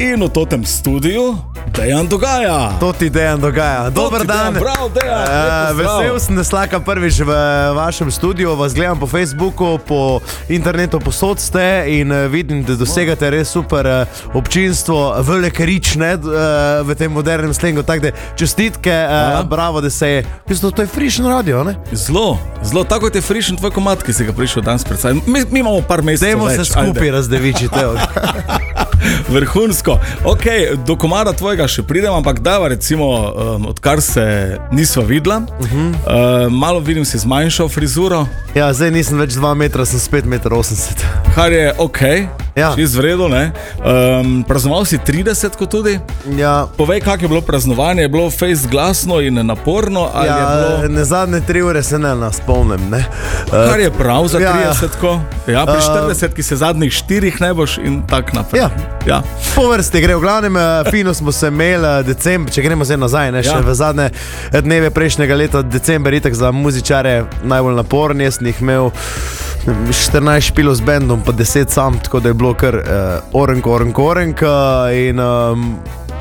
[0.00, 1.36] in v tem studiu
[1.76, 2.72] dejan dogaja.
[2.80, 3.90] To ti dejan dogaja.
[3.90, 4.54] Dober dan.
[4.54, 5.22] Prav, dejan.
[5.22, 7.32] Uh, vesel sem, da slaka prvič v
[7.76, 8.54] vašem studiu.
[8.56, 13.86] Vas gledam po Facebooku, po internetu, posod ste in uh, vidim, da dosegate res super
[13.86, 17.84] uh, občinstvo, velike rične uh, v tem modernem slengu.
[17.84, 20.24] Tako da čestitke, uh, bravo, da se je.
[20.48, 21.64] Mislim, to je frišen radio.
[21.64, 21.76] Ne?
[21.92, 25.30] Zelo, zelo tako je frišen tvoj komat, ki si ga prišel danes predstaviti.
[25.30, 26.40] Mi, mi imamo par mesecev.
[26.40, 27.80] Dajmo se skupaj razdevičiti.
[29.28, 29.98] Vrhunsko.
[30.24, 35.66] Okay, do komada tvojega še pridem, ampak da, recimo, um, odkar se nisva videla, uh
[35.72, 35.88] -huh.
[35.88, 38.26] uh, malo vidim si zmanjšal frizuro.
[38.54, 41.04] Ja, zdaj nisem več 2 metra, sem 5 metrov 80.
[41.34, 42.00] Kar je ok,
[42.54, 42.74] ja.
[42.76, 43.26] izvredno.
[43.26, 45.98] Um, praznoval si 30, kot tudi.
[46.36, 46.66] Ja.
[46.76, 50.08] Povej, kako je bilo praznovanje, je bilo face glasno in naporno.
[50.26, 50.88] Ja, bilo...
[50.88, 52.90] Ne zadnje tri ure se ne spomnim.
[52.90, 53.04] Ne?
[53.50, 55.66] Kar je prav za 30, ja, ja.
[55.66, 58.60] pri 40, uh, ki se zadnjih 4 ne boš in tako naprej.
[58.60, 58.70] Ja.
[59.06, 59.22] Ja.
[59.54, 62.96] Po vrsti gre, v glavnem, eh, fino smo se imeli, eh, decembr, če gremo zdaj
[62.96, 63.60] nazaj, ne, še ja.
[63.64, 64.10] v zadnje
[64.52, 68.90] dneve prejšnjega leta, decembr, itek za muzičare najbolj naporni, jaz jih imel
[69.66, 72.84] 14 špilov z bendom, pa 10 sam, tako da je bilo kar uh,
[73.32, 74.42] orenk, orenk, orenk.
[74.42, 75.74] Uh, in um,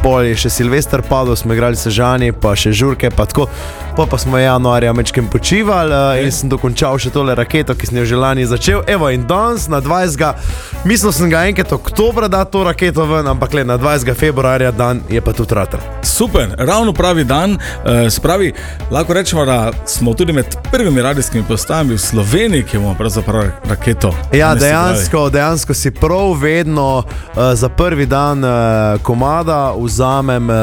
[0.03, 3.47] pol je še Silvestr padel, smo igrali sežani, pa še žurke, pa tako.
[3.99, 7.97] Pa, pa smo januarja mečkim počivali uh, in sem dokončal še tole raketo, ki sem
[7.99, 8.79] jo že lani začel.
[8.87, 10.85] Evo in danes na 20.
[10.87, 14.15] Mislil sem ga enkrat oktobra, da to raketo ven, ampak le na 20.
[14.15, 15.83] februarja dan je pa tudi rater.
[16.07, 17.57] Super, ravno pravi dan.
[17.59, 18.53] Uh, spravi,
[18.87, 24.13] lahko rečemo, da smo tudi med prvimi radijskimi postajami v Sloveniji, ki imamo pravzaprav raketo.
[24.31, 30.55] Ja, dejansko, dejansko si prav vedno uh, za prvi dan uh, komada vzamem, uh,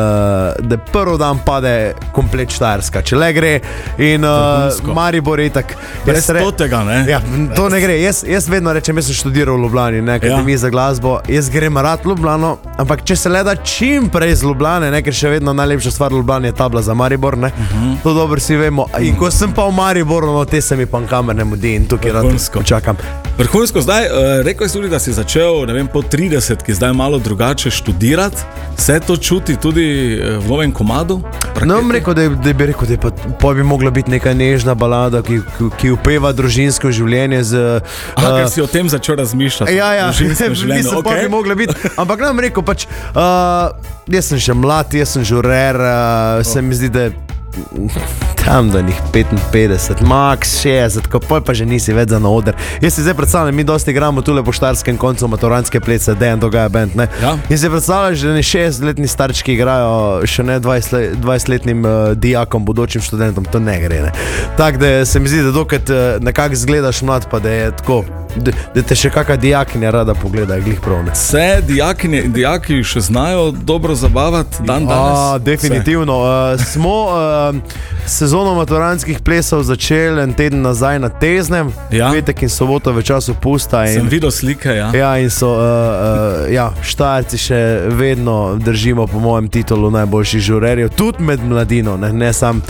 [0.64, 1.76] da prvi dan pade
[2.16, 3.60] komplet Štajerska le gre.
[3.98, 5.74] In uh, Maribor je tako.
[6.04, 6.42] Brez re...
[6.56, 7.04] tega, ne?
[7.08, 7.20] Ja,
[7.56, 8.00] to ne gre.
[8.00, 10.42] Jaz, jaz vedno rečem, jaz sem študiral v Ljubljani, ne kaj ja.
[10.42, 11.18] mi za glasbo.
[11.28, 15.02] Jaz grem rad v Ljubljano, ampak če se le da čim prej z Ljubljane, ne,
[15.02, 17.34] ker še vedno najlepša stvar v Ljubljani je tabla za Maribor.
[17.34, 17.50] Uh mhm.
[17.72, 17.96] -huh.
[18.02, 18.86] To dobro si vemo.
[19.00, 21.86] In ko sem pa v Mariboru, no, te se mi pa kamer ne mudi in
[21.86, 22.26] tukaj rad
[22.64, 22.96] čakam.
[23.38, 27.18] Vrhunsko zdaj, uh, rekel si tudi, da si začel vem, po 30, ki zdaj malo
[27.18, 28.36] drugače študirati.
[28.76, 31.20] Vse to čuti tudi uh, v novem komadu?
[31.64, 33.10] No, rekel, da, da bi rekel, da je pa,
[33.40, 35.40] pa bi mogla biti neka nežna balada, ki,
[35.80, 37.42] ki upeva družinsko življenje.
[37.50, 39.76] Z, uh, Ker si o tem začel razmišljati.
[39.76, 40.08] Ja, ja.
[40.20, 40.56] Mislim,
[41.00, 41.22] okay.
[41.22, 41.74] bi mogla biti.
[41.96, 43.74] Ampak nam rekel, pač, uh,
[44.12, 46.46] jaz sem še mlad, jaz sem žurer, uh, oh.
[46.46, 51.92] se mi zdi, da je tam do njih 55, max 60, ko pa že nisi
[51.92, 52.54] več za oder.
[52.80, 56.36] Jaz si zdaj predstavljam, mi dosti igramo tu po štarskem koncu maturanske plece, da je
[56.36, 56.92] dogaja bend.
[57.22, 57.36] Ja.
[57.48, 63.02] In si predstavljaš, da ne 60-letni starčki igrajo še ne 20-letnim 20 uh, dijakom, bodočim
[63.02, 64.02] študentom, to ne gre.
[64.02, 64.12] Ne.
[64.56, 68.04] Tako da se mi zdi, da dokaj uh, nekako zgledaš mlad, pa da je tako.
[68.36, 71.14] Da, da te še kakšna dijakinja rada pogleda, glih pravne.
[71.16, 75.18] Vse dijakinje in dijaki še znajo dobro zabavati, dan danes.
[75.18, 76.20] A, definitivno.
[76.20, 82.10] Uh, smo uh, sezono maturanskih plesov začeli en teden nazaj na Teznem, ja.
[82.12, 83.84] petek in soboto v času pusta.
[83.86, 84.68] In, Sem videl slike.
[84.68, 87.60] Ja, ja in so uh, uh, ja, štajci še
[87.98, 92.62] vedno držimo, po mojem, titulu najboljših žurerjev, tudi med mladino, ne, ne samo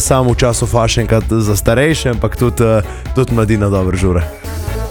[0.00, 2.82] sam v času fašenka za starejše, ampak tudi, uh,
[3.14, 4.39] tudi mladina dobro žure.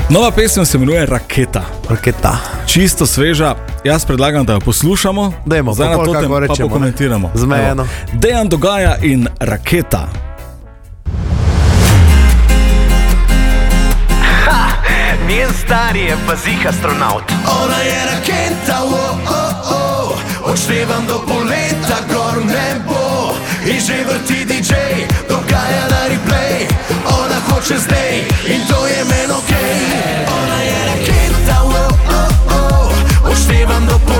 [0.09, 1.61] Nova pesem se imenuje Raketa.
[1.89, 2.37] Raketa.
[2.65, 3.55] Čisto sveža.
[3.83, 5.33] Jaz predlagam, da jo poslušamo.
[5.45, 6.69] Na to temo rečemo.
[6.69, 7.31] Komentiramo.
[7.33, 7.87] Zmejeno.
[8.13, 10.07] Dejan dogaja in Raketa.
[15.29, 17.23] Njen star je pa zih astronaut.
[17.63, 18.93] Ona je raketa, oh,
[19.29, 20.51] oh, oh.
[20.51, 22.98] odštevam do poleta, gor nebo.
[23.65, 24.71] In že vrti DJ,
[25.27, 26.67] dogaja na replay.
[27.05, 29.51] Ona hoče zdaj in to je meni ok.
[30.27, 33.31] Ona je raketa, oh, oh, oh.
[33.31, 34.18] odštevam do poleta,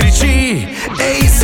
[0.00, 1.39] Acredite.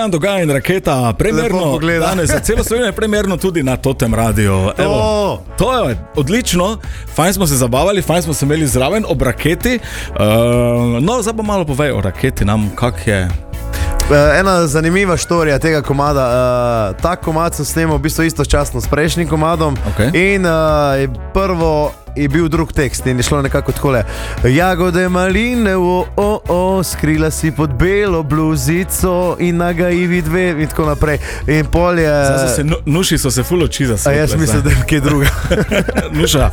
[0.00, 4.72] Dejan dogaja in raketa, primerno, danes za celo Slovenijo primerno tudi na Totem radio.
[4.78, 5.88] Evo, To.
[5.88, 6.78] je odlično,
[7.14, 9.78] fajn smo se zabavali, fajn smo se imeli zraven ob raketi.
[10.10, 13.28] Uh, no, zdaj pa malo povej o raketi, nam kak je.
[14.10, 16.24] Eh, Ena zanimiva štorija tega komada.
[16.26, 19.76] Uh, ta komad sem snimal v bistvu istočasno s prejšnjim komadom.
[19.92, 20.34] Okej.
[20.34, 20.52] In uh,
[21.34, 24.04] prvo je bil drug tekst in je šlo nekako takole.
[24.44, 30.86] Jagode maline, o, o, o, skrila si pod belo bluzico in nagajivi dve in tako
[30.86, 31.18] naprej.
[31.46, 32.24] In pol je.
[32.38, 34.16] So Se, nu- nuši so se full oči za A sebe.
[34.16, 35.26] jaz mislim, da je kaj druga.
[36.12, 36.50] Nuša,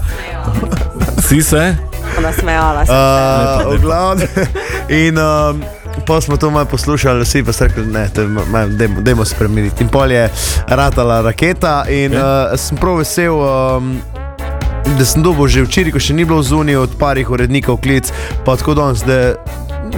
[1.20, 1.76] si se?
[2.22, 2.96] Nasmejala sem.
[2.96, 4.28] Uh, v glavnem.
[5.06, 5.62] In um,
[6.06, 8.08] pa smo to malo poslušali, vsi pa so rekli, ne,
[9.00, 9.84] dajmo, spremeniti.
[9.84, 10.30] In pol je
[10.68, 12.18] ratala raketa in Ok.
[12.18, 13.36] uh, sem prav vesel.
[13.36, 14.00] Um,
[14.96, 18.12] Da sem dobil že včeraj, ko še ni bilo zunaj od parih urednikov klic,
[18.46, 19.36] pa tako danes, da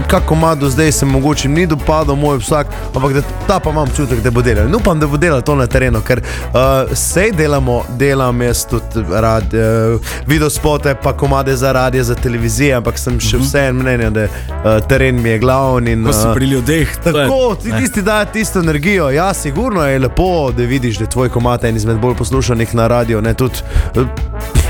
[0.07, 4.19] kako malo zdaj se mogoče ni dopadal moj vsak, ampak da ta pa imam občutek,
[4.21, 4.67] da bo delal.
[4.67, 9.03] In upam, da bo delal to na terenu, ker uh, sej delamo, delam jaz tudi
[9.09, 14.09] rad, uh, video spote, pa komade za radio, za televizijo, ampak sem še vseeno mnenja,
[14.09, 15.91] da uh, teren mi je glavni.
[15.91, 16.95] in, Ko si uh, pri ljudeh.
[17.03, 19.09] Tako, ti tisti dajo tisto energijo.
[19.09, 22.87] Ja, sigurno je lepo, da vidiš, da je tvoj komat en izmed bolj poslušanih na
[22.87, 23.21] radio.
[23.21, 23.55] Ne, tudi,
[23.95, 24.05] eh,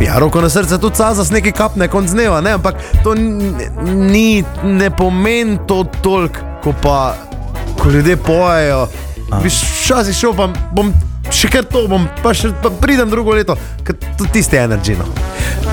[0.02, 4.90] ja, roko na srce, tudi cazas nekaj kapne konc dneva, ne, ampak to ni, ne
[4.90, 7.00] pomeni to toliko, ko pa
[7.80, 8.88] ko ljudje pojejo.
[9.44, 10.94] Včasih šel pa bom.
[11.30, 13.54] Še kar to bom, pa še pa pridem drugo leto,
[13.86, 14.96] ker to tisti energy.
[14.98, 15.06] No.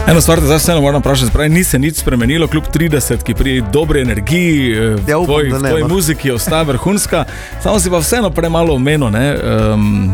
[0.04, 3.54] Eno stvar, zdaj vseeno moram vprašati, pravi, ni se nič spremenilo, kljub 30, ki pri
[3.72, 5.88] dobri energiji, eh, Ja, upam, v ne, tvoji no.
[5.88, 7.24] muziki ostaja vrhunska,
[7.64, 10.12] samo si pa vseeno premalo omenil, um,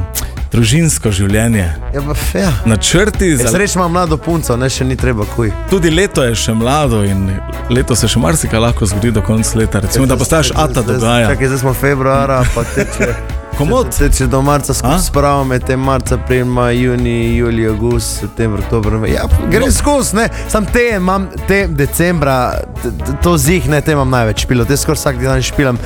[0.53, 1.65] družinsko življenje.
[1.95, 2.53] Ja, pa, ja.
[2.67, 5.53] Načrti za Sreč imam mlado punco, ne še ni treba kuj.
[5.71, 7.31] tudi leto je še mlado in
[7.71, 9.81] leto se še marsikaj lahko zgodi do konca leta.
[9.81, 11.31] Recimo, da postajaš ata dogaja.
[11.33, 13.15] Čakaj, zdaj smo februara, pa teče.
[13.59, 13.91] Komod.
[13.93, 18.97] Teče do marca spravimo, med tem marca, april, maj, juni, julij, august, september, oktober.
[19.13, 19.73] Ja, gre no.
[19.73, 20.29] skozi, ne.
[20.49, 22.37] Sam te imam, te decembra,
[22.83, 25.81] t- t- to zih, ne, te imam največ špilo, te skoraj vsak dan špilam.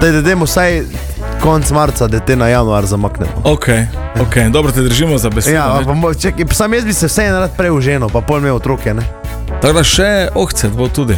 [0.00, 0.82] Da, da, dajmo vsaj
[1.38, 3.32] konc marca, da te na januar zamaknemo.
[3.44, 3.68] Ok,
[4.20, 5.56] ok, dobro te držimo za besedo.
[5.56, 8.94] Ja, pa, čakaj, sam jaz bi se vseeno rad prej uženo, pa pol imel otroke,
[8.94, 9.02] ne.
[9.60, 11.16] Tako da še ohcet bo tudi.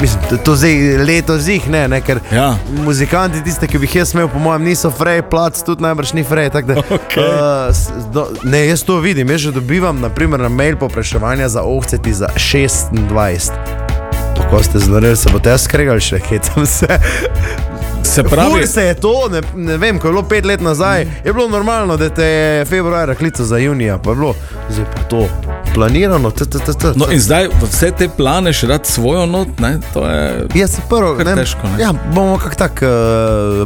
[0.00, 2.54] Mislim, to, to zdaj leto zih, ne, ne, ker Ja.
[2.78, 6.24] muzikanti, tiste, ki bi jih jaz imel, po mojem, niso frej, plac tudi najbrž ni
[6.24, 6.48] frej.
[6.50, 7.20] Da, Okej.
[7.20, 12.14] uh, do, ne, jaz to vidim, jaz že dobivam naprimer, na mail popraševanja za ovceti
[12.14, 13.52] za 26.
[14.36, 16.88] Pa ko ste znoreli, se boste jaz skregali še, hecam se.
[18.04, 21.06] Se pravi, Pravi, se je to, ne, ne vem, ko je bilo pet let nazaj,
[21.24, 24.34] je bilo normalno, da te je februarja klical za junija, pa je bilo,
[24.70, 25.28] zdaj pa to
[25.74, 26.30] planirano.
[26.30, 29.78] T, t, t, t, no in zdaj vse te plane še dati svojo not, ne,
[29.94, 30.46] to je.
[30.54, 31.82] Jaz sem prvo, ne, težko, ne?
[31.82, 32.88] Ja, bomo kak tak, uh,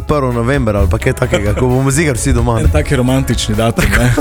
[0.02, 0.32] 1.
[0.34, 2.60] november ali pa kaj takega, ko bomo zigar vsi doma.
[2.60, 3.84] En taki romantični datum.
[3.98, 4.12] ne.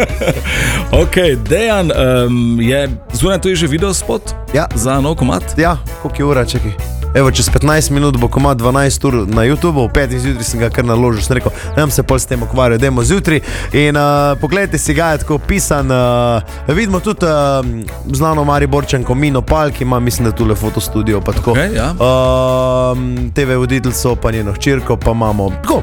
[1.02, 1.16] ok,
[1.48, 4.66] Dejan um, je zunaj tu že video spot Ja.
[4.74, 5.54] za nov komat.
[5.58, 6.97] Ja, koliko je ura, čakaj.
[7.18, 10.68] Evo, čez 15 minut bo komad 12 ur na YouTubu, v 5 zjutraj sem ga
[10.70, 13.40] kar naložil, sem rekel, bom se pol s tem ukvarjal, dajmo zjutraj.
[13.74, 15.90] In uh, pogledajte si ga, je tako pisan.
[15.90, 17.66] Uh, vidimo tudi uh,
[18.14, 21.18] znano Mariborčanko Mino Pal, ki ima, mislim, da tule fotostudio.
[21.18, 21.90] Okej, ja.
[21.98, 25.82] Um, TV voditeljstvo, pa njeno hčerko, pa imamo tako,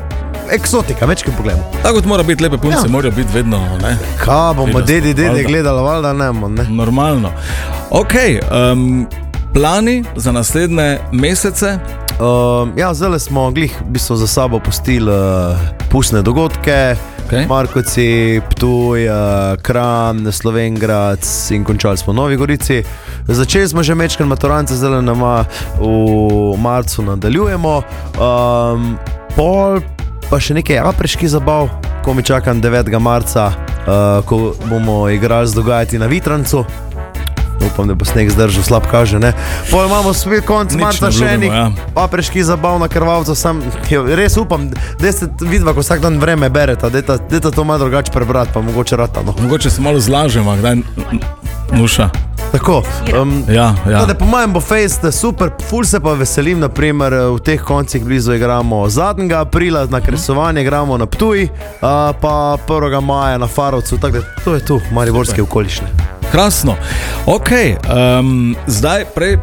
[0.52, 1.68] eksotika, večkrat pogledamo.
[1.84, 2.92] Tako kot mora biti lepe punce, ja.
[2.92, 3.60] morajo biti vedno.
[3.82, 3.98] Ne?
[4.24, 6.32] Kaj bomo, dedi, dedi, gledali, valjda ne?
[6.70, 7.32] Normalno.
[7.92, 8.14] Ok,
[8.72, 9.08] um,
[9.56, 11.80] plani za naslednje mesece.
[12.20, 15.56] Uh, ja, zdaj smo glih, v bistvu za sabo pustili uh,
[15.92, 16.96] pustne dogodke.
[17.26, 17.48] Okej.
[17.48, 19.16] Markoci, Ptuj, uh,
[19.62, 21.20] Kran, Slovengrad
[21.52, 22.84] in končali smo v Novi Gorici.
[23.28, 25.46] Začeli smo že mečkati maturance, zdaj nama
[25.80, 27.82] v marcu nadaljujemo.
[28.20, 28.98] Um,
[29.36, 29.80] pol
[30.30, 31.70] pa še nekaj apreških zabav,
[32.04, 33.00] ko mi čakam 9.
[33.00, 36.66] marca, uh, ko bomo igrali z dogajati na Vitrancu.
[37.64, 39.20] Upam, da bo sneg zdržal, slab kaže.
[39.20, 39.34] Ne?
[39.72, 41.66] Pol imamo spet konc marca še enih ja.
[41.96, 43.36] papreški zabav na krvavcu.
[43.36, 44.70] Sam, jo, res upam,
[45.00, 48.62] da ste vidva, ko vsak dan vreme berete, da je to malo drugače prebrati, pa
[48.62, 49.24] mogoče rata.
[49.26, 49.36] No.
[49.42, 50.84] Mogoče se malo zlažemo, kdaj
[51.72, 52.10] nuša.
[52.56, 52.84] Tako.
[53.22, 53.92] Um, Ja, ja.
[53.92, 54.16] Ja.
[54.20, 58.86] Po mojem bo fejst super, ful se pa veselim, naprimer v teh koncih blizu igramo
[58.88, 59.34] 2.
[59.36, 61.50] aprila na kresovanje, igramo na Ptuj, uh,
[62.22, 63.02] pa 1.
[63.02, 65.88] maja na Farovcu, tako da to je tu, mariborske okolišne.
[66.32, 66.76] Krasno.
[67.26, 67.50] Ok,
[68.20, 69.38] um, zdaj prej.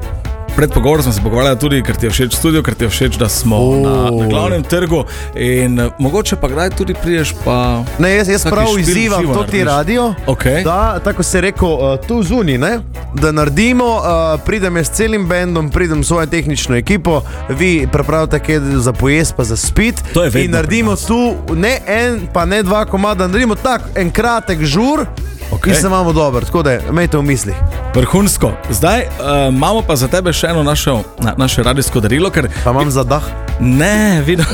[0.57, 3.17] Pred pogovorom smo se pogovarjali tudi, ker ti je všeč studio, ker ti je všeč,
[3.17, 3.77] da smo O.
[3.81, 5.05] na, na glavnem trgu.
[5.35, 9.43] In eh, mogoče pa kdaj tudi priješ, pa Ne, jaz, jaz prav izzivam živo to
[9.43, 10.15] ti radio.
[10.27, 10.63] Okej.
[10.63, 12.79] Da, tako se rekel, uh, tu zunaj, ne?
[13.15, 18.39] da naredimo, uh, pridem jaz s celim bendom, pridem s svojo tehnično ekipo, vi pripravite
[18.39, 19.95] kaj za pojest, pa za spit.
[20.35, 25.07] In naredimo tu ne en, pa ne dva komada, naredimo tak en kratek žur.
[25.53, 25.71] Okej.
[25.71, 27.57] In se imamo dobro, tako da imejte v mislih.
[27.95, 28.53] vrhunsko.
[28.71, 32.71] Zdaj uh, imamo pa za tebe še eno našo, na, naše radijsko darilo, ker Pa
[32.71, 33.23] imam za dah.
[33.61, 34.47] Ne, videl,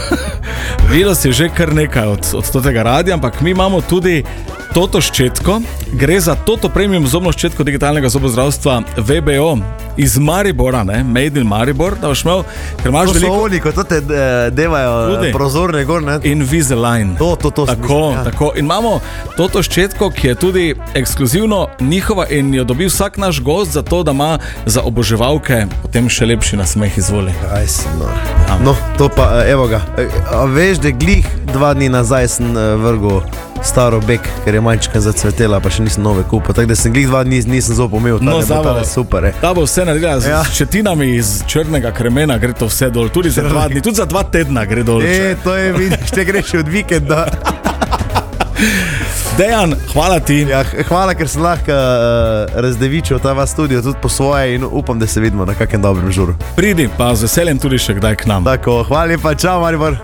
[0.92, 4.24] videl si že kar nekaj od, od tega radia, ampak mi imamo tudi
[4.74, 5.60] toto ščetko.
[5.92, 9.56] Gre za toto premium zobno ščetko digitalnega zobozdravstva VBO
[9.98, 11.02] iz Maribora, ne?
[11.04, 12.42] Made in Maribor, da boš imel,
[12.76, 13.40] ker imaš To veliko.
[13.40, 14.04] oni, ko to te eh,
[14.50, 15.28] devajo Tudi.
[15.28, 16.02] eh, prozorne gor.
[16.02, 16.18] Ne?
[16.24, 17.16] Invisalign.
[17.16, 18.24] To, to, to sem Tako, mislil, ja.
[18.24, 18.52] tako.
[18.54, 19.00] In imamo
[19.36, 20.64] toto ščetko, ki je tudi
[20.94, 26.26] ekskluzivno njihova in jo dobi vsak naš gost, zato da ima za oboževalke potem še
[26.26, 27.32] lepši nasmeh izvoli.
[27.42, 28.14] Kaj si nor.
[28.64, 29.80] No, to pa, eh, evo ga.
[30.32, 33.20] A veš, da glih dva dni nazaj sem vrgel
[33.62, 36.54] staro bek, ker je manjčka zacvetela, pa še nisem nove kupil.
[36.54, 39.24] Tako da sem glih dva dni nisem zelo pomil, No, tako da je super.
[39.24, 39.32] Eh.
[39.40, 40.42] Ta bo vse naredila z Ja.
[40.44, 44.22] ščetinami iz črnega kremena, gre to vse dol, tudi za dva dni, tudi za dva
[44.22, 45.02] tedna gre dol.
[45.02, 47.26] E, to je, vidiš, te greš od vikenda.
[49.38, 50.40] Dejan, hvala ti.
[50.50, 54.98] Ja, hvala, ker sem lahko uh, razdevičil ta vas studio tudi po svoje in upam,
[54.98, 56.34] da se vidimo na kakem dobrem žuru.
[56.56, 58.42] Pridi pa z veseljem tudi še kdaj k nam.
[58.44, 59.94] Tako, hvala lepa, čau, Maribor.